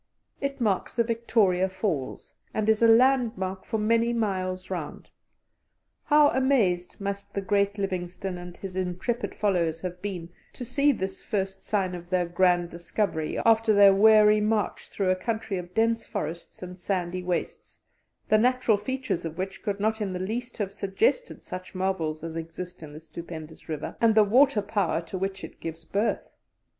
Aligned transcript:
It 0.39 0.59
marks 0.59 0.95
the 0.95 1.03
Victoria 1.03 1.69
Falls, 1.69 2.33
and 2.55 2.67
is 2.67 2.81
a 2.81 2.87
landmark 2.87 3.63
for 3.65 3.77
many 3.77 4.13
miles 4.13 4.71
round. 4.71 5.11
How 6.05 6.29
amazed 6.29 6.99
must 6.99 7.35
the 7.35 7.41
great 7.41 7.77
Livingstone 7.77 8.39
and 8.39 8.57
his 8.57 8.75
intrepid 8.75 9.35
followers 9.35 9.81
have 9.81 10.01
been 10.01 10.29
to 10.53 10.65
see 10.65 10.91
this 10.91 11.21
first 11.23 11.61
sign 11.61 11.93
of 11.93 12.09
their 12.09 12.25
grand 12.25 12.71
discovery 12.71 13.37
after 13.45 13.73
their 13.73 13.93
weary 13.93 14.41
march 14.41 14.89
through 14.89 15.11
a 15.11 15.15
country 15.15 15.59
of 15.59 15.71
dense 15.75 16.03
forests 16.03 16.63
and 16.63 16.79
sandy 16.79 17.21
wastes, 17.21 17.83
the 18.27 18.39
natural 18.39 18.77
features 18.77 19.23
of 19.23 19.37
which 19.37 19.61
could 19.61 19.79
not 19.79 20.01
in 20.01 20.13
the 20.13 20.17
least 20.19 20.57
have 20.57 20.73
suggested 20.73 21.43
such 21.43 21.75
marvels 21.75 22.23
as 22.23 22.35
exist 22.35 22.81
in 22.81 22.91
the 22.91 22.99
stupendous 22.99 23.69
river 23.69 23.95
and 24.01 24.15
the 24.15 24.23
water 24.23 24.63
power 24.63 24.99
to 24.99 25.15
which 25.15 25.43
it 25.43 25.59
gives 25.59 25.85
birth! 25.85 26.27